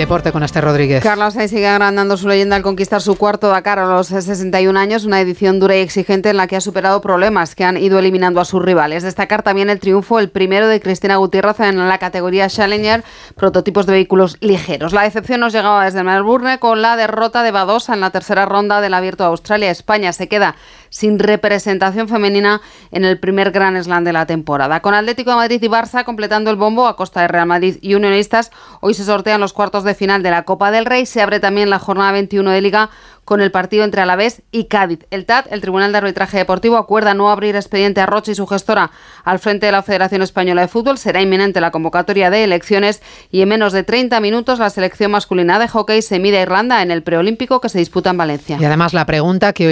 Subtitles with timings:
[0.00, 1.02] deporte con este Rodríguez.
[1.02, 5.04] Carlos Sainz sigue agrandando su leyenda al conquistar su cuarto Dakar a los 61 años,
[5.04, 8.40] una edición dura y exigente en la que ha superado problemas que han ido eliminando
[8.40, 9.02] a sus rivales.
[9.02, 13.04] Destacar también el triunfo, el primero de Cristina Gutiérrez en la categoría Challenger,
[13.36, 14.94] prototipos de vehículos ligeros.
[14.94, 18.80] La decepción nos llegaba desde Melbourne con la derrota de Badosa en la tercera ronda
[18.80, 19.70] del Abierto de Australia.
[19.70, 20.56] España se queda
[20.90, 24.80] sin representación femenina en el primer Gran Slam de la temporada.
[24.80, 27.94] Con Atlético de Madrid y Barça completando el bombo a costa de Real Madrid y
[27.94, 28.50] Unionistas,
[28.80, 31.06] hoy se sortean los cuartos de final de la Copa del Rey.
[31.06, 32.90] Se abre también la jornada 21 de Liga
[33.30, 35.06] con el partido entre Alavés y Cádiz.
[35.12, 38.44] El TAT, el Tribunal de Arbitraje Deportivo, acuerda no abrir expediente a Roche y su
[38.44, 38.90] gestora
[39.22, 40.98] al frente de la Federación Española de Fútbol.
[40.98, 45.60] Será inminente la convocatoria de elecciones y en menos de 30 minutos la selección masculina
[45.60, 48.58] de hockey se mide a Irlanda en el preolímpico que se disputa en Valencia.
[48.60, 49.68] Y además la pregunta que hoy